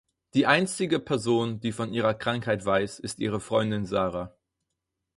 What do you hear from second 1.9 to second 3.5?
ihrer Krankheit weiß, ist ihre